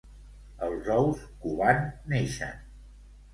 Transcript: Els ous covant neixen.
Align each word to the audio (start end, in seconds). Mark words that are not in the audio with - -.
Els 0.67 0.89
ous 0.93 1.21
covant 1.43 1.85
neixen. 2.15 2.57